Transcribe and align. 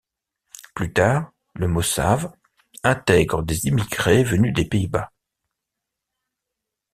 Plus 0.73 0.91
tard, 0.93 1.31
le 1.53 1.67
moshav 1.67 2.35
intègre 2.83 3.43
des 3.43 3.67
immigrés 3.67 4.23
venus 4.23 4.51
des 4.51 4.65
Pays-Bas. 4.65 5.11